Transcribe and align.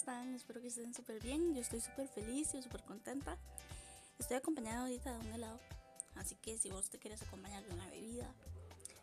están? 0.00 0.34
Espero 0.34 0.62
que 0.62 0.68
estén 0.68 0.94
súper 0.94 1.22
bien. 1.22 1.54
Yo 1.54 1.60
estoy 1.60 1.78
súper 1.78 2.08
feliz 2.08 2.54
y 2.54 2.62
súper 2.62 2.82
contenta. 2.84 3.36
Estoy 4.18 4.38
acompañada 4.38 4.80
ahorita 4.80 5.12
de 5.12 5.18
un 5.18 5.34
helado. 5.34 5.60
Así 6.14 6.36
que 6.36 6.56
si 6.56 6.70
vos 6.70 6.88
te 6.88 6.98
quieres 6.98 7.20
acompañar 7.20 7.62
de 7.64 7.74
una 7.74 7.86
bebida, 7.90 8.34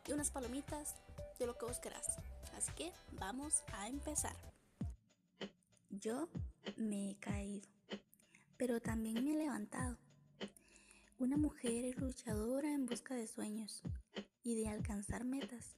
de 0.07 0.13
unas 0.15 0.31
palomitas, 0.31 0.95
de 1.37 1.45
lo 1.45 1.55
que 1.55 1.65
vos 1.65 1.79
querás. 1.79 2.17
Así 2.55 2.71
que 2.75 2.91
vamos 3.11 3.63
a 3.73 3.87
empezar. 3.87 4.35
Yo 5.91 6.29
me 6.77 7.11
he 7.11 7.15
caído, 7.17 7.67
pero 8.57 8.81
también 8.81 9.23
me 9.23 9.33
he 9.33 9.37
levantado. 9.37 9.97
Una 11.19 11.37
mujer 11.37 11.95
luchadora 11.99 12.73
en 12.73 12.87
busca 12.87 13.13
de 13.13 13.27
sueños 13.27 13.83
y 14.43 14.55
de 14.55 14.67
alcanzar 14.67 15.25
metas. 15.25 15.75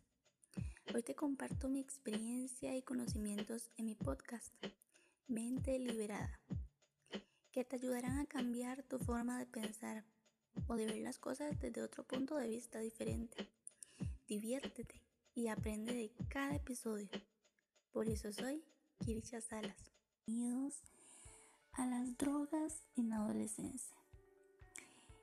Hoy 0.96 1.04
te 1.04 1.14
comparto 1.14 1.68
mi 1.68 1.82
experiencia 1.82 2.74
y 2.74 2.82
conocimientos 2.84 3.70
en 3.76 3.86
mi 3.86 3.96
podcast, 3.96 4.54
Mente 5.30 5.78
Liberada, 5.78 6.40
que 7.52 7.64
te 7.64 7.76
ayudarán 7.76 8.18
a 8.18 8.26
cambiar 8.26 8.82
tu 8.82 8.98
forma 8.98 9.38
de 9.38 9.46
pensar 9.46 10.04
o 10.68 10.76
de 10.76 10.88
ver 10.88 10.98
las 10.98 11.20
cosas 11.20 11.60
desde 11.60 11.84
otro 11.84 12.04
punto 12.04 12.36
de 12.36 12.48
vista 12.48 12.80
diferente. 12.80 13.48
Diviértete 14.28 15.04
y 15.36 15.50
aprende 15.50 15.94
de 15.94 16.12
cada 16.30 16.56
episodio. 16.56 17.10
Por 17.92 18.10
eso 18.10 18.34
soy 18.34 18.64
Kirisha 19.06 19.40
Salas. 19.40 19.92
Bienvenidos 20.26 20.82
a 21.74 21.86
las 21.86 22.18
drogas 22.18 22.88
en 22.96 23.14
adolescencia. 23.14 23.98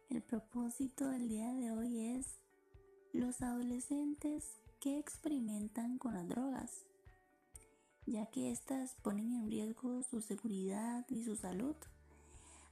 El 0.09 0.23
propósito 0.23 1.09
del 1.09 1.29
día 1.29 1.52
de 1.52 1.73
hoy 1.73 2.16
es 2.16 2.38
los 3.12 3.43
adolescentes 3.43 4.60
que 4.79 5.01
experimentan 5.01 5.99
con 5.99 6.15
las 6.15 6.29
drogas, 6.29 6.87
ya 8.07 8.26
que 8.26 8.51
éstas 8.51 8.95
ponen 9.02 9.32
en 9.32 9.51
riesgo 9.51 10.02
su 10.02 10.21
seguridad 10.21 11.04
y 11.09 11.24
su 11.24 11.37
salud. 11.37 11.76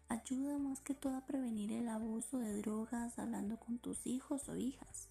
Ayuda 0.08 0.58
más 0.58 0.80
que 0.80 0.94
todo 0.94 1.16
a 1.16 1.26
prevenir 1.26 1.72
el 1.72 1.88
abuso 1.88 2.38
de 2.38 2.56
drogas 2.58 3.18
hablando 3.18 3.58
con 3.58 3.78
tus 3.78 4.06
hijos 4.06 4.48
o 4.48 4.56
hijas, 4.56 5.08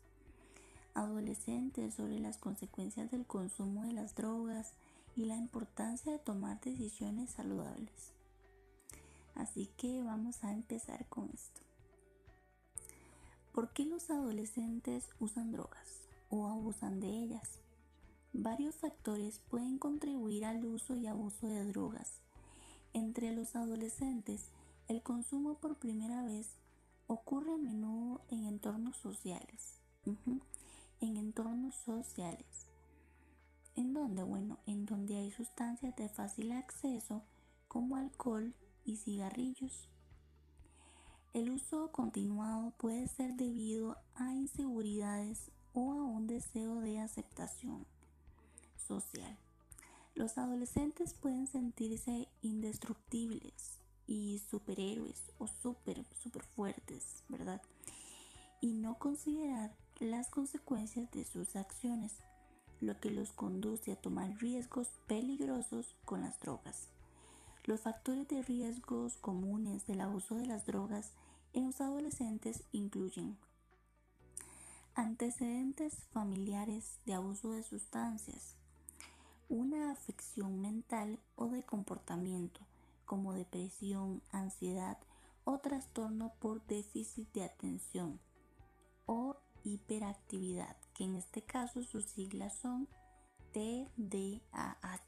adolescentes 0.93 1.95
sobre 1.95 2.19
las 2.19 2.37
consecuencias 2.37 3.11
del 3.11 3.25
consumo 3.25 3.83
de 3.83 3.93
las 3.93 4.15
drogas 4.15 4.73
y 5.15 5.25
la 5.25 5.35
importancia 5.35 6.11
de 6.11 6.19
tomar 6.19 6.61
decisiones 6.61 7.31
saludables. 7.31 8.13
Así 9.35 9.69
que 9.77 10.01
vamos 10.03 10.43
a 10.43 10.53
empezar 10.53 11.05
con 11.07 11.29
esto. 11.33 11.61
¿Por 13.51 13.73
qué 13.73 13.85
los 13.85 14.09
adolescentes 14.09 15.09
usan 15.19 15.51
drogas? 15.51 16.03
o 16.33 16.47
abusan 16.47 16.99
de 16.99 17.09
ellas. 17.09 17.62
Varios 18.35 18.73
factores 18.77 19.39
pueden 19.47 19.77
contribuir 19.77 20.45
al 20.45 20.65
uso 20.65 20.95
y 20.95 21.05
abuso 21.05 21.47
de 21.47 21.65
drogas. 21.65 22.23
Entre 22.91 23.31
los 23.31 23.55
adolescentes, 23.55 24.49
el 24.87 25.03
consumo 25.03 25.59
por 25.59 25.77
primera 25.77 26.23
vez 26.23 26.57
ocurre 27.05 27.53
a 27.53 27.57
menudo 27.57 28.21
en 28.29 28.45
entornos 28.45 28.97
sociales. 28.97 29.79
En 30.99 31.17
entornos 31.17 31.75
sociales. 31.75 32.67
¿En 33.75 33.93
donde? 33.93 34.23
Bueno, 34.23 34.57
en 34.65 34.87
donde 34.87 35.17
hay 35.17 35.29
sustancias 35.29 35.95
de 35.95 36.09
fácil 36.09 36.53
acceso 36.53 37.21
como 37.67 37.97
alcohol 37.97 38.55
y 38.83 38.97
cigarrillos. 38.97 39.89
El 41.33 41.51
uso 41.51 41.91
continuado 41.91 42.71
puede 42.77 43.07
ser 43.07 43.35
debido 43.35 43.97
a 44.15 44.33
inseguridades 44.33 45.51
o 45.73 45.91
a 45.91 46.03
un 46.05 46.25
deseo 46.25 46.79
de 46.79 46.99
aceptación 46.99 47.85
Los 50.15 50.37
adolescentes 50.37 51.15
pueden 51.15 51.47
sentirse 51.47 52.27
indestructibles 52.41 53.79
y 54.05 54.39
superhéroes 54.51 55.31
o 55.39 55.47
super, 55.47 56.05
super 56.21 56.43
fuertes, 56.43 57.23
¿verdad? 57.27 57.61
Y 58.61 58.73
no 58.73 58.99
considerar 58.99 59.75
las 59.99 60.29
consecuencias 60.29 61.09
de 61.11 61.25
sus 61.25 61.55
acciones, 61.55 62.13
lo 62.81 62.99
que 62.99 63.09
los 63.09 63.31
conduce 63.33 63.93
a 63.93 63.95
tomar 63.95 64.37
riesgos 64.37 64.89
peligrosos 65.07 65.95
con 66.05 66.21
las 66.21 66.39
drogas. 66.39 66.89
Los 67.63 67.81
factores 67.81 68.27
de 68.27 68.43
riesgos 68.43 69.17
comunes 69.17 69.87
del 69.87 70.01
abuso 70.01 70.35
de 70.35 70.45
las 70.45 70.65
drogas 70.65 71.13
en 71.53 71.67
los 71.67 71.81
adolescentes 71.81 72.63
incluyen 72.71 73.37
Antecedentes 74.95 75.95
familiares 76.11 76.99
de 77.07 77.15
abuso 77.15 77.53
de 77.53 77.63
sustancias. 77.63 78.62
Una 79.49 79.91
afección 79.91 80.61
mental 80.61 81.19
o 81.35 81.47
de 81.47 81.63
comportamiento 81.63 82.61
como 83.05 83.33
depresión, 83.33 84.21
ansiedad 84.31 84.97
o 85.43 85.59
trastorno 85.59 86.33
por 86.39 86.65
déficit 86.65 87.31
de 87.33 87.43
atención 87.43 88.19
o 89.05 89.35
hiperactividad, 89.63 90.75
que 90.93 91.03
en 91.03 91.15
este 91.15 91.41
caso 91.41 91.83
sus 91.83 92.05
siglas 92.05 92.53
son 92.55 92.87
TDAH. 93.51 95.03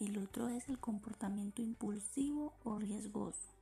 El 0.00 0.18
otro 0.18 0.48
es 0.48 0.68
el 0.68 0.78
comportamiento 0.78 1.62
impulsivo 1.62 2.54
o 2.64 2.78
riesgoso 2.78 3.60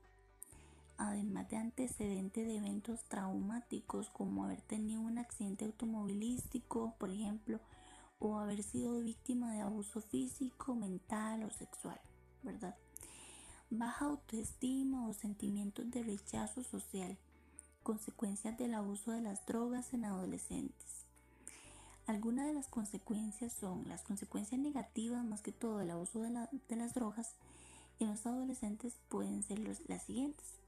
además 0.98 1.48
de 1.48 1.56
antecedentes 1.56 2.46
de 2.46 2.56
eventos 2.56 3.04
traumáticos 3.04 4.10
como 4.10 4.44
haber 4.44 4.60
tenido 4.62 5.00
un 5.00 5.18
accidente 5.18 5.64
automovilístico, 5.64 6.94
por 6.98 7.10
ejemplo, 7.10 7.60
o 8.18 8.38
haber 8.38 8.62
sido 8.62 9.00
víctima 9.00 9.52
de 9.52 9.60
abuso 9.60 10.00
físico, 10.00 10.74
mental 10.74 11.44
o 11.44 11.50
sexual, 11.50 12.00
¿verdad? 12.42 12.76
Baja 13.70 14.06
autoestima 14.06 15.06
o 15.06 15.12
sentimientos 15.12 15.90
de 15.90 16.02
rechazo 16.02 16.62
social, 16.62 17.16
consecuencias 17.82 18.56
del 18.58 18.74
abuso 18.74 19.12
de 19.12 19.20
las 19.20 19.44
drogas 19.46 19.92
en 19.92 20.04
adolescentes. 20.04 21.04
Algunas 22.06 22.46
de 22.46 22.54
las 22.54 22.68
consecuencias 22.68 23.52
son 23.52 23.86
las 23.88 24.02
consecuencias 24.02 24.60
negativas, 24.60 25.24
más 25.24 25.42
que 25.42 25.52
todo 25.52 25.78
del 25.78 25.90
abuso 25.90 26.20
de, 26.22 26.30
las 26.76 26.94
drogas 26.94 27.34
en 28.00 28.08
los 28.08 28.24
adolescentes 28.24 28.94
pueden 29.08 29.42
ser 29.42 29.58
las 29.58 30.02
siguientes 30.02 30.58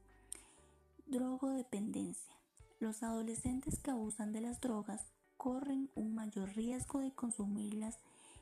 Drogodependencia. 1.11 2.33
Los 2.79 3.03
adolescentes 3.03 3.79
que 3.79 3.91
abusan 3.91 4.31
de 4.31 4.39
las 4.39 4.61
drogas 4.61 5.01
corren 5.41 5.89
un 5.95 6.13
mayor 6.13 6.53
riesgo 6.55 6.99
de 6.99 7.13
consumirlas 7.13 7.97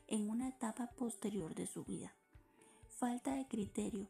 en 0.06 0.28
una 0.28 0.48
etapa 0.48 0.88
posterior 0.88 1.54
de 1.54 1.66
su 1.66 1.82
vida. 1.82 2.12
Falta 2.90 3.36
de 3.36 3.46
criterio. 3.46 4.06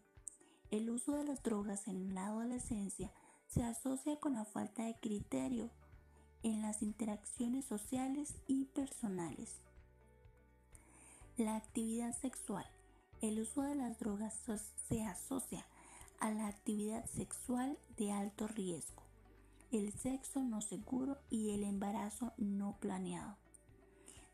El 0.72 0.90
uso 0.90 1.14
de 1.14 1.22
las 1.22 1.40
drogas 1.44 1.86
en 1.86 2.16
la 2.16 2.26
adolescencia 2.26 3.12
se 3.46 3.62
asocia 3.62 4.18
con 4.18 4.32
la 4.32 4.44
falta 4.44 4.86
de 4.86 4.96
criterio 4.98 5.70
en 6.42 6.62
las 6.62 6.82
interacciones 6.82 7.64
sociales 7.64 8.34
y 8.48 8.64
personales. 8.64 9.60
La 11.36 11.54
actividad 11.54 12.12
sexual. 12.18 12.66
El 13.20 13.38
uso 13.38 13.62
de 13.62 13.76
las 13.76 14.00
drogas 14.00 14.34
se 14.88 15.04
asocia 15.04 15.64
a 16.18 16.32
la 16.32 16.48
actividad 16.48 17.06
sexual 17.06 17.78
de 17.96 18.10
alto 18.10 18.48
riesgo, 18.48 19.04
el 19.70 19.92
sexo 19.92 20.42
no 20.42 20.60
seguro 20.60 21.18
y 21.30 21.50
el 21.50 21.64
embarazo 21.64 22.32
no 22.36 22.76
planeado. 22.80 23.36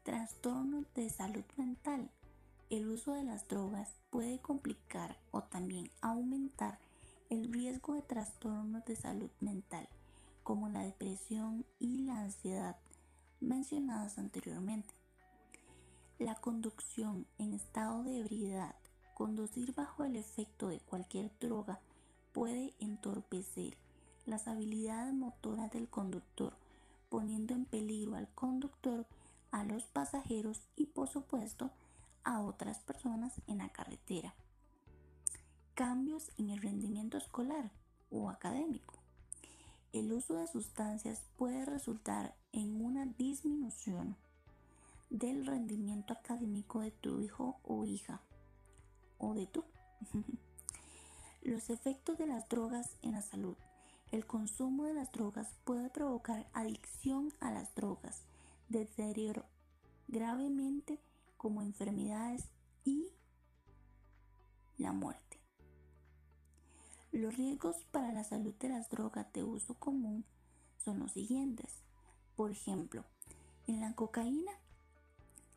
Trastornos 0.02 0.86
de 0.94 1.10
salud 1.10 1.44
mental. 1.56 2.10
El 2.70 2.88
uso 2.88 3.14
de 3.14 3.24
las 3.24 3.46
drogas 3.48 3.94
puede 4.10 4.38
complicar 4.40 5.16
o 5.30 5.42
también 5.42 5.90
aumentar 6.00 6.78
el 7.30 7.52
riesgo 7.52 7.94
de 7.94 8.02
trastornos 8.02 8.84
de 8.84 8.96
salud 8.96 9.30
mental, 9.40 9.88
como 10.42 10.68
la 10.68 10.82
depresión 10.82 11.64
y 11.78 11.98
la 11.98 12.20
ansiedad 12.20 12.76
mencionadas 13.40 14.18
anteriormente. 14.18 14.94
La 16.18 16.34
conducción 16.36 17.26
en 17.38 17.52
estado 17.52 18.02
de 18.04 18.20
ebriedad 18.20 18.74
Conducir 19.16 19.72
bajo 19.74 20.04
el 20.04 20.14
efecto 20.14 20.68
de 20.68 20.78
cualquier 20.78 21.30
droga 21.40 21.80
puede 22.34 22.74
entorpecer 22.80 23.78
las 24.26 24.48
habilidades 24.48 25.14
motoras 25.14 25.70
del 25.70 25.88
conductor, 25.88 26.56
poniendo 27.08 27.54
en 27.54 27.64
peligro 27.64 28.16
al 28.16 28.28
conductor, 28.28 29.06
a 29.50 29.64
los 29.64 29.84
pasajeros 29.84 30.60
y 30.76 30.86
por 30.86 31.08
supuesto 31.08 31.70
a 32.24 32.40
otras 32.40 32.78
personas 32.80 33.40
en 33.46 33.58
la 33.58 33.68
carretera. 33.70 34.34
Cambios 35.74 36.30
en 36.38 36.50
el 36.50 36.60
rendimiento 36.60 37.16
escolar 37.16 37.70
o 38.10 38.28
académico. 38.28 38.94
El 39.92 40.12
uso 40.12 40.34
de 40.34 40.46
sustancias 40.46 41.22
puede 41.36 41.64
resultar 41.64 42.34
en 42.52 42.84
una 42.84 43.06
disminución 43.06 44.16
del 45.10 45.46
rendimiento 45.46 46.12
académico 46.12 46.80
de 46.80 46.90
tu 46.90 47.20
hijo 47.20 47.60
o 47.62 47.84
hija 47.84 48.20
o 49.18 49.34
de 49.34 49.46
tú. 49.46 49.64
Los 51.42 51.70
efectos 51.70 52.18
de 52.18 52.26
las 52.26 52.48
drogas 52.48 52.96
en 53.02 53.12
la 53.12 53.22
salud. 53.22 53.56
El 54.12 54.26
consumo 54.26 54.84
de 54.84 54.94
las 54.94 55.10
drogas 55.12 55.48
puede 55.64 55.90
provocar 55.90 56.48
adicción 56.52 57.32
a 57.40 57.50
las 57.50 57.74
drogas, 57.74 58.22
deterioro 58.68 59.44
gravemente 60.08 61.00
como 61.36 61.62
enfermedades 61.62 62.44
y 62.84 63.08
la 64.78 64.92
muerte. 64.92 65.40
Los 67.12 67.36
riesgos 67.36 67.76
para 67.90 68.12
la 68.12 68.24
salud 68.24 68.54
de 68.54 68.68
las 68.68 68.88
drogas 68.90 69.32
de 69.32 69.42
uso 69.42 69.74
común 69.74 70.24
son 70.84 71.00
los 71.00 71.12
siguientes. 71.12 71.82
Por 72.36 72.50
ejemplo, 72.50 73.04
en 73.66 73.80
la 73.80 73.94
cocaína, 73.94 74.52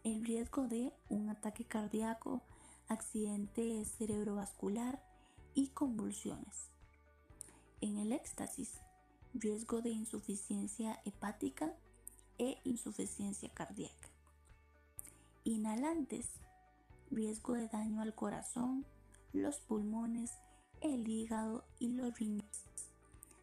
el 0.03 0.25
riesgo 0.25 0.67
de 0.67 0.93
un 1.09 1.29
ataque 1.29 1.65
cardíaco, 1.65 2.41
accidente 2.87 3.83
cerebrovascular 3.85 5.03
y 5.53 5.67
convulsiones. 5.67 6.69
En 7.81 7.97
el 7.97 8.11
éxtasis, 8.11 8.73
riesgo 9.33 9.81
de 9.81 9.89
insuficiencia 9.89 10.99
hepática 11.05 11.73
e 12.37 12.57
insuficiencia 12.63 13.49
cardíaca. 13.53 14.09
Inhalantes, 15.43 16.27
riesgo 17.09 17.53
de 17.53 17.67
daño 17.67 18.01
al 18.01 18.13
corazón, 18.13 18.85
los 19.33 19.59
pulmones, 19.59 20.31
el 20.81 21.07
hígado 21.07 21.63
y 21.79 21.89
los 21.89 22.17
riñones 22.17 22.69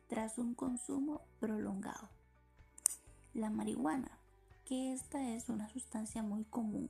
tras 0.08 0.38
un 0.38 0.54
consumo 0.54 1.22
prolongado. 1.40 2.08
La 3.34 3.50
marihuana, 3.50 4.18
que 4.64 4.92
esta 4.92 5.34
es 5.34 5.48
una 5.48 5.68
sustancia 5.68 6.22
muy 6.22 6.44
común. 6.44 6.88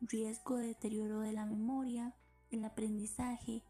Riesgo 0.00 0.56
de 0.56 0.68
deterioro 0.68 1.20
de 1.20 1.32
la 1.32 1.44
memoria, 1.44 2.14
el 2.50 2.64
aprendizaje, 2.64 3.62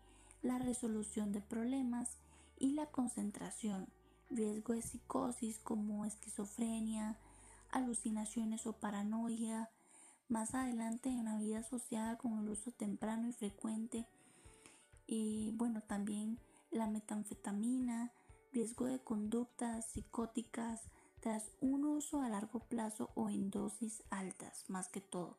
la 0.42 0.58
resolución 0.58 1.32
de 1.32 1.40
problemas 1.40 2.18
y 2.60 2.72
la 2.72 2.86
concentración. 2.86 3.88
Riesgo 4.28 4.74
de 4.74 4.82
psicosis 4.82 5.58
como 5.58 6.04
esquizofrenia, 6.04 7.18
alucinaciones 7.72 8.66
o 8.66 8.74
paranoia. 8.74 9.68
Más 10.28 10.54
adelante 10.54 11.08
en 11.08 11.24
la 11.24 11.38
vida 11.38 11.58
asociada 11.58 12.16
con 12.16 12.38
el 12.38 12.50
uso 12.50 12.70
temprano 12.70 13.26
y 13.26 13.32
frecuente. 13.32 14.06
Y 15.08 15.50
bueno, 15.56 15.82
también 15.82 16.38
la 16.70 16.86
metanfetamina, 16.86 18.12
riesgo 18.52 18.84
de 18.84 19.00
conductas 19.00 19.86
psicóticas 19.86 20.82
tras 21.18 21.50
un 21.60 21.84
uso 21.84 22.22
a 22.22 22.28
largo 22.28 22.60
plazo 22.60 23.10
o 23.14 23.28
en 23.28 23.50
dosis 23.50 24.04
altas, 24.10 24.64
más 24.68 24.88
que 24.88 25.00
todo. 25.00 25.36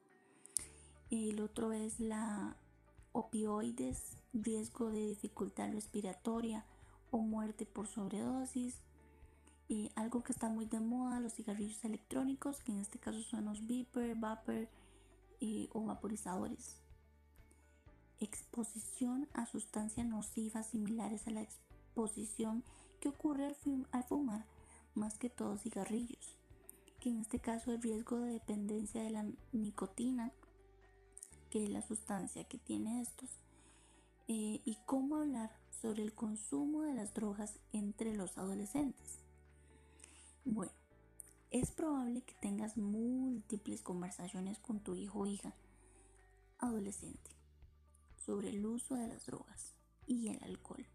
El 1.09 1.39
otro 1.39 1.71
es 1.71 2.00
la 2.00 2.57
opioides, 3.13 4.17
riesgo 4.33 4.89
de 4.89 5.07
dificultad 5.07 5.71
respiratoria 5.71 6.65
o 7.12 7.19
muerte 7.19 7.66
por 7.66 7.88
sobredosis. 7.88 8.75
Y 9.68 9.92
algo 9.96 10.24
que 10.24 10.34
está 10.34 10.50
muy 10.50 10.66
de 10.66 10.80
moda, 10.80 11.19
los 11.19 11.34
cigarrillos 11.34 11.84
electrónicos, 11.86 12.62
que 12.63 12.72
en 12.72 12.80
este 12.80 13.00
caso 13.00 13.22
son 13.22 13.46
los 13.46 13.68
beeper, 13.68 14.16
vapor 14.16 14.68
o 15.74 15.86
vaporizadores. 15.86 16.78
Exposición 18.19 19.28
a 19.34 19.46
sustancias 19.46 20.06
nocivas 20.06 20.68
similares 20.68 21.28
a 21.28 21.31
la 21.31 21.42
exposición 21.42 22.63
que 23.00 23.10
ocurre 23.10 23.46
al, 23.92 24.04
fumar, 24.04 24.46
más 24.94 25.18
que 25.18 25.30
todo 25.30 25.58
cigarrillos, 25.58 26.38
que 27.00 27.10
en 27.10 27.19
este 27.19 27.40
caso 27.40 27.72
el 27.72 27.81
riesgo 27.81 28.19
de 28.19 28.34
dependencia 28.34 29.02
de 29.02 29.10
la 29.10 29.25
nicotina, 29.52 30.31
que 31.50 31.63
es 31.63 31.69
la 31.69 31.81
sustancia 31.81 32.44
que 32.44 32.60
tiene 32.60 33.02
estos, 33.02 33.30
eh, 34.28 34.62
y 34.63 34.78
cómo 34.86 35.16
hablar 35.16 35.61
sobre 35.81 36.04
el 36.04 36.13
consumo 36.13 36.83
de 36.83 36.94
las 36.94 37.13
drogas 37.13 37.56
entre 37.74 38.16
los 38.16 38.38
adolescentes. 38.38 39.18
Bueno, 40.45 40.72
es 41.50 41.72
probable 41.72 42.22
que 42.22 42.36
tengas 42.36 42.78
múltiples 42.78 43.81
conversaciones 43.81 44.60
con 44.60 44.80
tu 44.80 44.95
hijo 44.95 45.22
o 45.22 45.25
hija 45.25 45.54
adolescente 46.60 47.31
sobre 48.25 48.50
el 48.50 48.66
uso 48.66 48.95
de 48.95 49.07
las 49.07 49.25
drogas 49.25 49.74
y 50.06 50.28
el 50.28 50.44
alcohol. 50.44 50.86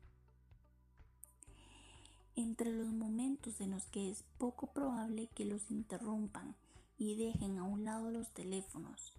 Entre 2.36 2.72
los 2.72 2.88
momentos 2.88 3.60
en 3.60 3.72
los 3.72 3.86
que 3.86 4.10
es 4.10 4.22
poco 4.38 4.68
probable 4.68 5.28
que 5.34 5.44
los 5.44 5.70
interrumpan 5.70 6.54
y 6.98 7.16
dejen 7.16 7.58
a 7.58 7.64
un 7.64 7.84
lado 7.84 8.10
los 8.10 8.28
teléfonos, 8.30 9.14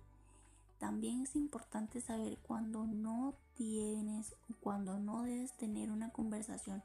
también 0.80 1.24
es 1.24 1.36
importante 1.36 2.00
saber 2.00 2.38
cuándo 2.38 2.86
no 2.86 3.36
tienes 3.57 4.36
o 4.50 4.54
cuando 4.62 5.00
no 5.00 5.24
debes 5.24 5.51
tener 5.57 5.92
una 5.92 6.12
conversación. 6.12 6.83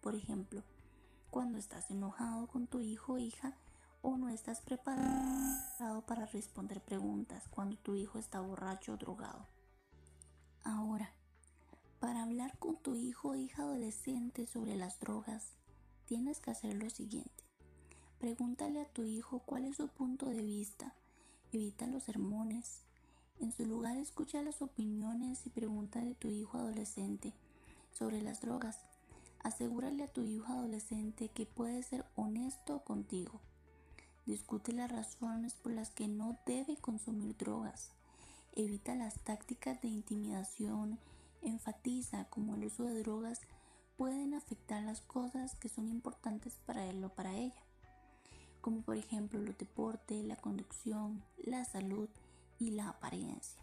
Por 0.00 0.14
ejemplo, 0.14 0.62
cuando 1.30 1.58
estás 1.58 1.90
enojado 1.90 2.46
con 2.46 2.66
tu 2.66 2.80
hijo 2.80 3.14
o 3.14 3.18
hija 3.18 3.56
o 4.02 4.16
no 4.16 4.28
estás 4.28 4.60
preparado 4.60 6.02
para 6.06 6.26
responder 6.26 6.80
preguntas 6.80 7.44
cuando 7.48 7.76
tu 7.76 7.94
hijo 7.94 8.18
está 8.18 8.40
borracho 8.40 8.94
o 8.94 8.96
drogado. 8.96 9.46
Ahora, 10.62 11.12
para 12.00 12.22
hablar 12.22 12.58
con 12.58 12.76
tu 12.76 12.94
hijo 12.94 13.30
o 13.30 13.34
hija 13.34 13.62
adolescente 13.62 14.46
sobre 14.46 14.76
las 14.76 15.00
drogas, 15.00 15.52
tienes 16.06 16.40
que 16.40 16.50
hacer 16.50 16.74
lo 16.74 16.88
siguiente. 16.90 17.44
Pregúntale 18.18 18.80
a 18.80 18.88
tu 18.88 19.04
hijo 19.04 19.40
cuál 19.40 19.64
es 19.64 19.76
su 19.76 19.88
punto 19.88 20.30
de 20.30 20.42
vista. 20.42 20.94
Evita 21.52 21.86
los 21.86 22.04
sermones. 22.04 22.83
En 23.40 23.52
su 23.52 23.66
lugar 23.66 23.96
escucha 23.96 24.42
las 24.42 24.62
opiniones 24.62 25.46
y 25.46 25.50
pregunta 25.50 26.00
de 26.00 26.14
tu 26.14 26.28
hijo 26.28 26.58
adolescente 26.58 27.32
sobre 27.92 28.22
las 28.22 28.40
drogas. 28.40 28.78
Asegúrale 29.42 30.04
a 30.04 30.12
tu 30.12 30.22
hijo 30.22 30.52
adolescente 30.52 31.28
que 31.28 31.44
puede 31.44 31.82
ser 31.82 32.04
honesto 32.16 32.80
contigo. 32.80 33.40
Discute 34.26 34.72
las 34.72 34.90
razones 34.90 35.54
por 35.54 35.72
las 35.72 35.90
que 35.90 36.08
no 36.08 36.38
debe 36.46 36.76
consumir 36.76 37.36
drogas. 37.36 37.90
Evita 38.56 38.94
las 38.94 39.18
tácticas 39.20 39.80
de 39.82 39.88
intimidación. 39.88 40.98
Enfatiza 41.42 42.24
como 42.30 42.54
el 42.54 42.64
uso 42.64 42.84
de 42.84 43.00
drogas 43.00 43.40
pueden 43.96 44.34
afectar 44.34 44.82
las 44.82 45.00
cosas 45.02 45.54
que 45.56 45.68
son 45.68 45.88
importantes 45.88 46.54
para 46.66 46.86
él 46.86 47.04
o 47.04 47.10
para 47.10 47.36
ella, 47.36 47.62
como 48.60 48.80
por 48.80 48.96
ejemplo 48.96 49.40
los 49.40 49.56
deportes, 49.56 50.24
la 50.24 50.36
conducción, 50.36 51.22
la 51.44 51.64
salud 51.64 52.08
y 52.58 52.70
la 52.70 52.88
apariencia. 52.88 53.62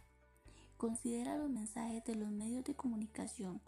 Considera 0.76 1.36
los 1.36 1.50
mensajes 1.50 2.04
de 2.04 2.14
los 2.14 2.30
medios 2.30 2.64
de 2.64 2.74
comunicación, 2.74 3.60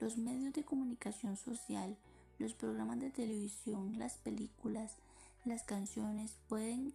los 0.00 0.16
medios 0.16 0.52
de 0.54 0.64
comunicación 0.64 1.36
social, 1.36 1.96
los 2.38 2.54
programas 2.54 3.00
de 3.00 3.10
televisión, 3.10 3.98
las 3.98 4.18
películas, 4.18 4.96
las 5.44 5.62
canciones 5.62 6.36
pueden 6.48 6.94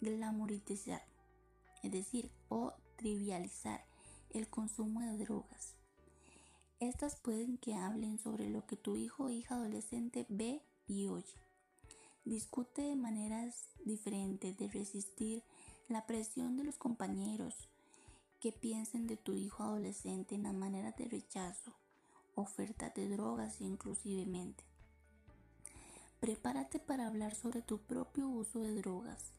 glamorizar, 0.00 1.02
es 1.82 1.92
decir, 1.92 2.30
o 2.48 2.74
trivializar 2.96 3.84
el 4.30 4.48
consumo 4.48 5.00
de 5.00 5.18
drogas. 5.18 5.74
Estas 6.80 7.16
pueden 7.16 7.56
que 7.58 7.74
hablen 7.74 8.18
sobre 8.18 8.50
lo 8.50 8.66
que 8.66 8.76
tu 8.76 8.96
hijo 8.96 9.24
o 9.24 9.30
hija 9.30 9.54
adolescente 9.54 10.26
ve 10.28 10.62
y 10.86 11.06
oye. 11.06 11.40
Discute 12.24 12.82
de 12.82 12.96
maneras 12.96 13.68
diferentes 13.84 14.56
de 14.58 14.68
resistir 14.68 15.42
la 15.88 16.06
presión 16.06 16.56
de 16.56 16.64
los 16.64 16.76
compañeros 16.76 17.54
que 18.40 18.52
piensen 18.52 19.06
de 19.06 19.16
tu 19.16 19.34
hijo 19.34 19.62
adolescente 19.62 20.34
en 20.34 20.44
las 20.44 20.54
maneras 20.54 20.96
de 20.96 21.06
rechazo, 21.06 21.72
ofertas 22.34 22.94
de 22.94 23.08
drogas 23.08 23.60
inclusivemente. 23.60 24.64
Prepárate 26.20 26.78
para 26.78 27.06
hablar 27.06 27.34
sobre 27.34 27.62
tu 27.62 27.78
propio 27.78 28.28
uso 28.28 28.60
de 28.60 28.74
drogas. 28.74 29.32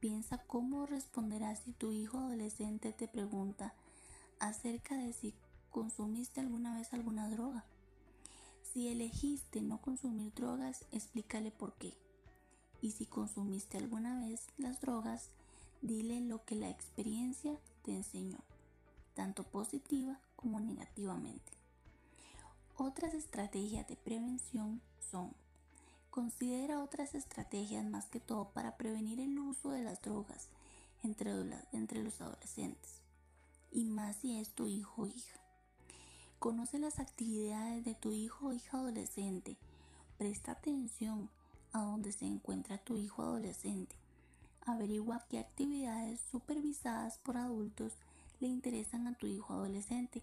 Piensa 0.00 0.38
cómo 0.38 0.86
responderás 0.86 1.60
si 1.60 1.72
tu 1.72 1.92
hijo 1.92 2.18
adolescente 2.18 2.92
te 2.92 3.08
pregunta 3.08 3.74
acerca 4.40 4.96
de 4.96 5.12
si 5.12 5.34
¿Consumiste 5.74 6.40
alguna 6.40 6.76
vez 6.76 6.94
alguna 6.94 7.28
droga? 7.28 7.64
Si 8.62 8.86
elegiste 8.86 9.60
no 9.60 9.80
consumir 9.80 10.32
drogas, 10.32 10.84
explícale 10.92 11.50
por 11.50 11.72
qué. 11.72 11.94
Y 12.80 12.92
si 12.92 13.06
consumiste 13.06 13.78
alguna 13.78 14.20
vez 14.20 14.46
las 14.56 14.80
drogas, 14.80 15.30
dile 15.82 16.20
lo 16.20 16.44
que 16.44 16.54
la 16.54 16.70
experiencia 16.70 17.58
te 17.82 17.92
enseñó, 17.92 18.38
tanto 19.14 19.44
positiva 19.44 20.20
como 20.36 20.60
negativamente. 20.60 21.52
Otras 22.76 23.14
estrategias 23.14 23.86
de 23.88 23.96
prevención 23.96 24.80
son 25.10 25.32
Considera 26.14 26.80
otras 26.80 27.16
estrategias 27.16 27.84
más 27.84 28.06
que 28.06 28.20
todo 28.20 28.50
para 28.50 28.76
prevenir 28.76 29.18
el 29.18 29.36
uso 29.36 29.70
de 29.70 29.82
las 29.82 30.00
drogas 30.00 30.48
entre, 31.02 31.34
los 32.04 32.20
adolescentes, 32.20 33.00
y 33.72 33.84
más 33.84 34.14
si 34.18 34.38
es 34.38 34.50
tu 34.50 34.68
hijo 34.68 35.02
o 35.02 35.06
hija. 35.08 35.40
Conoce 36.38 36.78
las 36.78 37.00
actividades 37.00 37.84
de 37.84 37.96
tu 37.96 38.12
hijo 38.12 38.46
o 38.46 38.52
hija 38.52 38.78
adolescente. 38.78 39.56
Presta 40.16 40.52
atención 40.52 41.30
a 41.72 41.80
dónde 41.80 42.12
se 42.12 42.26
encuentra 42.26 42.78
tu 42.78 42.96
hijo 42.96 43.22
adolescente. 43.22 43.96
Averigua 44.66 45.26
qué 45.28 45.38
actividades 45.38 46.20
supervisadas 46.30 47.18
por 47.18 47.36
adultos 47.36 47.92
le 48.40 48.48
interesan 48.48 49.06
a 49.06 49.14
tu 49.14 49.26
hijo 49.26 49.52
adolescente 49.52 50.22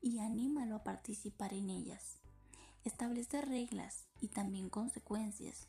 y 0.00 0.20
anímalo 0.20 0.76
a 0.76 0.84
participar 0.84 1.52
en 1.52 1.68
ellas. 1.68 2.18
Establece 2.84 3.40
reglas 3.42 4.04
y 4.20 4.28
también 4.28 4.68
consecuencias. 4.68 5.66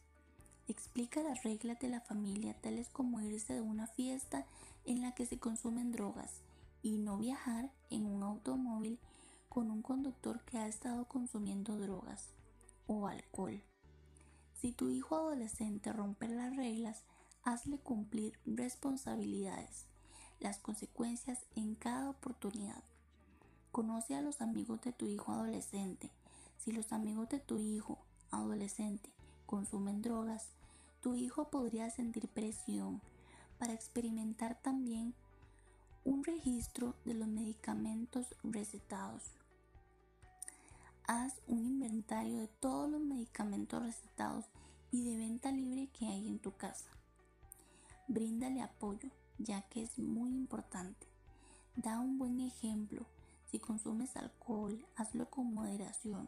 Explica 0.68 1.24
las 1.24 1.44
reglas 1.44 1.80
de 1.80 1.90
la 1.90 2.02
familia 2.02 2.54
tales 2.62 2.88
como 2.90 3.20
irse 3.20 3.54
de 3.54 3.62
una 3.62 3.88
fiesta 3.88 4.46
en 4.86 5.02
la 5.02 5.14
que 5.14 5.26
se 5.26 5.40
consumen 5.40 5.92
drogas 5.92 6.42
y 6.84 6.98
no 6.98 7.18
viajar 7.18 7.72
en 7.90 8.06
un 8.06 8.24
automóvil 8.24 9.00
con 9.50 9.72
un 9.72 9.82
conductor 9.82 10.42
que 10.46 10.58
ha 10.58 10.68
estado 10.68 11.06
consumiendo 11.06 11.78
drogas 11.78 12.30
o 12.88 13.08
alcohol. 13.08 13.62
Si 14.60 14.72
tu 14.72 14.90
hijo 14.90 15.16
adolescente 15.16 15.92
rompe 15.92 16.28
las 16.28 16.56
reglas, 16.56 17.04
hazle 17.44 17.78
cumplir 17.78 18.38
responsabilidades, 18.46 19.86
las 20.40 20.60
consecuencias 20.60 21.40
en 21.56 21.76
cada 21.76 22.10
oportunidad. 22.10 22.84
Conoce 23.72 24.16
a 24.16 24.22
los 24.22 24.42
amigos 24.42 24.82
de 24.82 24.94
tu 24.94 25.08
hijo 25.08 25.32
adolescente. 25.32 26.12
Si 26.58 26.72
los 26.72 26.94
amigos 26.94 27.30
de 27.30 27.40
tu 27.40 27.60
hijo 27.60 28.00
adolescente 28.32 29.10
consumen 29.46 30.02
drogas, 30.02 30.50
tu 31.02 31.16
hijo 31.16 31.50
podría 31.50 31.90
sentir 31.90 32.28
presión 32.30 33.02
para 33.58 33.74
experimentar 33.74 34.62
también 34.62 35.14
un 36.06 36.24
registro 36.24 36.96
de 37.06 37.14
los 37.14 37.28
medicamentos 37.28 38.28
recetados. 38.44 39.24
Haz 41.06 41.34
un 41.48 41.66
inventario 41.66 42.38
de 42.38 42.48
todos 42.48 42.90
los 42.90 43.02
medicamentos 43.02 43.84
recetados 43.84 44.46
y 44.92 45.04
de 45.04 45.18
venta 45.18 45.52
libre 45.52 45.90
que 45.98 46.08
hay 46.08 46.28
en 46.28 46.40
tu 46.40 46.56
casa. 46.56 46.94
Bríndale 48.08 48.62
apoyo, 48.62 49.10
ya 49.38 49.62
que 49.70 49.84
es 49.84 49.98
muy 49.98 50.30
importante. 50.30 51.08
Da 51.76 52.00
un 52.00 52.18
buen 52.18 52.40
ejemplo. 52.42 53.06
Si 53.50 53.60
consumes 53.60 54.16
alcohol, 54.18 54.86
hazlo 54.96 55.30
con 55.30 55.54
moderación. 55.54 56.28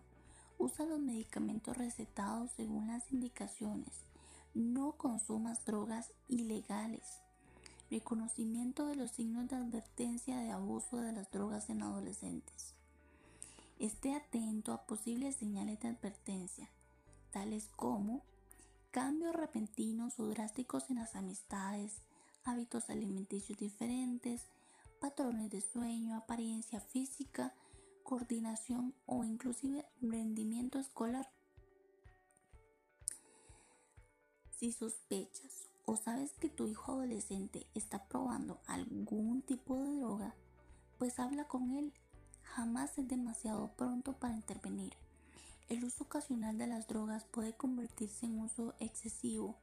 Usa 0.58 0.86
los 0.86 1.00
medicamentos 1.00 1.78
recetados 1.78 2.52
según 2.56 2.88
las 2.88 3.12
indicaciones. 3.12 3.92
No 4.54 4.94
consumas 4.94 5.66
drogas 5.66 6.12
ilegales. 6.30 7.04
Reconocimiento 7.92 8.88
de 8.88 8.96
los 8.96 9.12
signos 9.12 9.50
de 9.50 9.58
advertencia 9.58 10.38
de 10.38 10.52
abuso 10.52 10.98
de 10.98 11.12
las 11.12 11.30
drogas 11.30 11.70
en 11.70 11.84
adolescentes. 11.84 12.74
Esté 13.80 14.16
atento 14.16 14.72
a 14.72 14.86
posibles 14.86 15.36
señales 15.36 15.82
de 15.82 15.90
advertencia, 15.90 16.70
tales 17.32 17.68
como 17.76 18.24
cambios 18.96 19.36
repentinos 19.36 20.18
o 20.22 20.28
drásticos 20.28 20.90
en 20.90 20.96
las 20.96 21.18
amistades, 21.18 21.98
hábitos 22.46 22.90
alimenticios 22.90 23.60
diferentes, 23.60 24.48
patrones 25.02 25.50
de 25.50 25.60
sueño, 25.60 26.16
apariencia 26.16 26.80
física, 26.80 27.54
coordinación 28.04 28.96
o 29.06 29.26
inclusive 29.26 29.86
rendimiento 30.00 30.80
escolar. 30.80 31.30
Si 34.58 34.72
sospechas 34.72 35.68
o 35.84 35.98
sabes 35.98 36.32
que 36.40 36.48
tu 36.48 36.66
hijo 36.66 36.94
adolescente 36.94 37.68
está 37.76 38.08
probando 38.08 38.62
algún 38.66 39.42
tipo 39.42 39.78
de 39.78 39.94
droga, 39.98 40.36
pues 40.98 41.20
habla 41.20 41.50
con 41.50 41.72
él. 41.72 41.92
Jamás 42.44 42.98
es 42.98 43.10
demasiado 43.10 43.76
pronto 43.76 44.14
para 44.14 44.38
intervenir. 44.38 44.94
El 45.68 45.84
uso 45.84 46.04
ocasional 46.04 46.60
de 46.60 46.68
las 46.68 46.88
drogas 46.88 47.24
puede 47.26 47.54
convertirse 47.54 48.28
en 48.28 48.40
uso 48.40 48.76
excesivo 48.80 49.58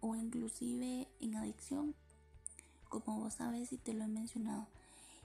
o 0.00 0.16
inclusive 0.16 1.06
en 1.20 1.36
adicción, 1.36 1.94
como 2.88 3.20
vos 3.20 3.34
sabes 3.34 3.72
y 3.72 3.78
te 3.78 3.94
lo 3.94 4.02
he 4.02 4.08
mencionado. 4.08 4.66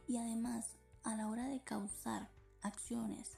Y 0.07 0.17
además, 0.17 0.67
a 1.03 1.15
la 1.15 1.27
hora 1.27 1.47
de 1.47 1.59
causar 1.59 2.29
acciones 2.61 3.31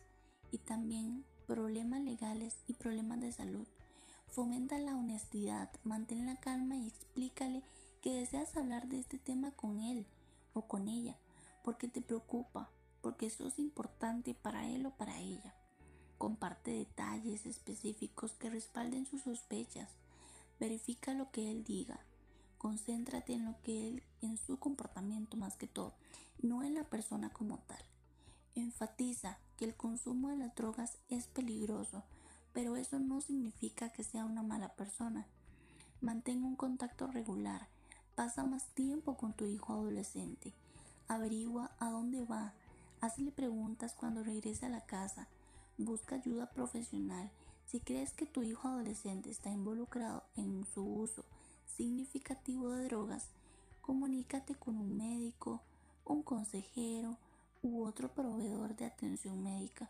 y 0.52 0.58
también 0.58 1.24
problemas 1.46 2.02
legales 2.02 2.58
y 2.68 2.74
problemas 2.74 3.22
de 3.22 3.32
salud, 3.32 3.66
fomenta 4.28 4.78
la 4.78 4.98
honestidad, 4.98 5.70
mantén 5.86 6.26
la 6.26 6.36
calma 6.36 6.76
y 6.76 6.88
explícale 6.88 7.64
que 8.02 8.14
deseas 8.14 8.58
hablar 8.58 8.90
de 8.90 9.00
este 9.00 9.18
tema 9.18 9.52
con 9.52 9.80
él 9.80 10.06
o 10.54 10.68
con 10.68 10.90
ella, 10.90 11.16
porque 11.64 11.88
te 11.88 12.02
preocupa, 12.02 12.70
porque 13.02 13.28
eso 13.28 13.48
es 13.48 13.58
importante 13.58 14.34
para 14.34 14.68
él 14.68 14.86
o 14.86 14.92
para 14.92 15.18
ella. 15.18 15.56
Comparte 16.18 16.72
detalles 16.72 17.46
específicos 17.46 18.32
que 18.34 18.50
respalden 18.50 19.06
sus 19.06 19.22
sospechas. 19.22 19.90
Verifica 20.60 21.14
lo 21.14 21.30
que 21.30 21.52
él 21.52 21.64
diga. 21.64 22.00
Concéntrate 22.58 23.34
en 23.34 23.46
lo 23.46 23.56
que 23.62 23.88
él, 23.88 24.04
en 24.22 24.38
su 24.40 24.58
comportamiento 24.58 25.38
más 25.38 25.56
que 25.58 25.68
todo, 25.68 25.94
no 26.42 26.64
en 26.64 26.74
la 26.74 26.86
persona 26.86 27.30
como 27.30 27.60
tal. 27.60 27.84
Enfatiza 28.56 29.38
que 29.58 29.66
el 29.66 29.76
consumo 29.76 30.30
de 30.30 30.38
las 30.38 30.56
drogas 30.56 30.98
es 31.10 31.28
peligroso, 31.28 32.04
pero 32.52 32.76
eso 32.78 32.98
no 32.98 33.22
significa 33.22 33.92
que 33.92 34.04
sea 34.04 34.26
una 34.26 34.42
mala 34.42 34.70
persona. 34.70 35.28
Mantén 36.02 36.44
un 36.44 36.56
contacto 36.56 37.06
regular. 37.06 37.68
Pasa 38.16 38.44
más 38.44 38.66
tiempo 38.74 39.16
con 39.18 39.34
tu 39.34 39.46
hijo 39.46 39.74
adolescente. 39.74 40.56
Averigua 41.08 41.70
a 41.78 41.92
dónde 41.92 42.26
va. 42.26 42.54
Hazle 43.02 43.32
preguntas 43.32 43.94
cuando 43.94 44.24
regrese 44.24 44.66
a 44.66 44.70
la 44.70 44.82
casa 44.82 45.28
busca 45.78 46.16
ayuda 46.16 46.50
profesional. 46.50 47.30
Si 47.66 47.80
crees 47.80 48.14
que 48.14 48.26
tu 48.26 48.44
hijo 48.44 48.68
adolescente 48.68 49.30
está 49.30 49.50
involucrado 49.50 50.24
en 50.36 50.66
su 50.74 50.84
uso 50.84 51.26
significativo 51.66 52.72
de 52.72 52.86
drogas, 52.86 53.26
comunícate 53.82 54.56
con 54.56 54.78
un 54.78 54.98
médico, 54.98 55.62
un 56.06 56.24
consejero 56.24 57.18
u 57.62 57.84
otro 57.84 58.10
proveedor 58.14 58.76
de 58.76 58.86
atención 58.86 59.44
médica 59.44 59.90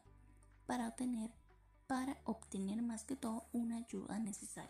para 0.65 0.87
obtener, 0.87 1.31
para 1.87 2.17
obtener 2.25 2.81
más 2.81 3.03
que 3.03 3.15
todo 3.15 3.45
una 3.53 3.77
ayuda 3.77 4.19
necesaria. 4.19 4.69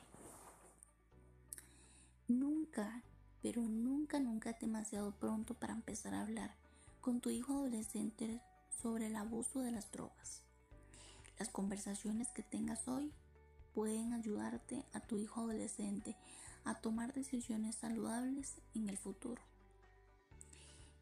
Nunca, 2.27 3.01
pero 3.41 3.61
nunca, 3.61 4.19
nunca 4.19 4.49
es 4.49 4.59
demasiado 4.59 5.11
pronto 5.11 5.53
para 5.53 5.73
empezar 5.73 6.13
a 6.13 6.21
hablar 6.21 6.53
con 6.99 7.21
tu 7.21 7.29
hijo 7.29 7.53
adolescente 7.53 8.41
sobre 8.81 9.07
el 9.07 9.15
abuso 9.15 9.61
de 9.61 9.71
las 9.71 9.89
drogas. 9.91 10.46
Las 11.39 11.49
conversaciones 11.49 12.29
que 12.29 12.43
tengas 12.43 12.87
hoy 12.87 13.13
pueden 13.75 14.13
ayudarte 14.13 14.83
a 14.93 14.99
tu 14.99 15.19
hijo 15.19 15.41
adolescente 15.41 16.15
a 16.63 16.75
tomar 16.81 17.13
decisiones 17.13 17.75
saludables 17.75 18.55
en 18.73 18.89
el 18.89 18.97
futuro. 18.97 19.41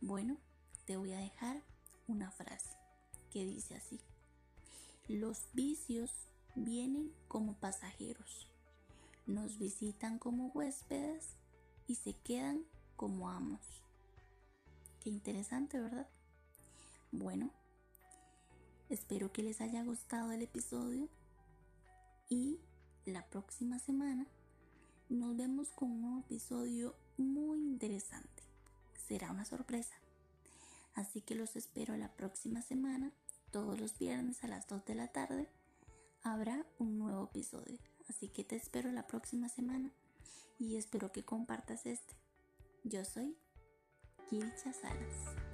Bueno, 0.01 0.37
te 0.85 0.97
voy 0.97 1.13
a 1.13 1.19
dejar 1.19 1.63
una 2.07 2.31
frase 2.31 2.75
que 3.31 3.45
dice 3.45 3.75
así. 3.75 3.99
Los 5.07 5.45
vicios 5.53 6.11
vienen 6.55 7.13
como 7.27 7.53
pasajeros, 7.53 8.47
nos 9.25 9.57
visitan 9.57 10.19
como 10.19 10.47
huéspedes 10.47 11.35
y 11.87 11.95
se 11.95 12.13
quedan 12.13 12.65
como 12.95 13.29
amos. 13.29 13.61
Qué 14.99 15.09
interesante, 15.09 15.79
¿verdad? 15.79 16.07
Bueno, 17.11 17.51
Espero 18.89 19.31
que 19.31 19.41
les 19.41 19.61
haya 19.61 19.83
gustado 19.83 20.31
el 20.31 20.43
episodio 20.43 21.09
y 22.29 22.59
la 23.05 23.25
próxima 23.27 23.79
semana 23.79 24.27
nos 25.09 25.35
vemos 25.35 25.69
con 25.69 25.91
un 25.91 26.01
nuevo 26.01 26.19
episodio 26.19 26.95
muy 27.17 27.59
interesante. 27.59 28.43
Será 29.07 29.31
una 29.31 29.45
sorpresa. 29.45 29.95
Así 30.93 31.21
que 31.21 31.35
los 31.35 31.55
espero 31.55 31.97
la 31.97 32.13
próxima 32.15 32.61
semana, 32.61 33.11
todos 33.51 33.79
los 33.79 33.97
viernes 33.97 34.43
a 34.43 34.47
las 34.47 34.67
2 34.67 34.85
de 34.85 34.95
la 34.95 35.07
tarde. 35.07 35.49
Habrá 36.23 36.65
un 36.77 36.99
nuevo 36.99 37.25
episodio. 37.25 37.79
Así 38.07 38.29
que 38.29 38.43
te 38.43 38.55
espero 38.55 38.91
la 38.91 39.07
próxima 39.07 39.49
semana 39.49 39.91
y 40.59 40.77
espero 40.77 41.11
que 41.11 41.25
compartas 41.25 41.85
este. 41.85 42.13
Yo 42.83 43.03
soy 43.03 43.35
Gilcha 44.29 44.73
Salas. 44.73 45.44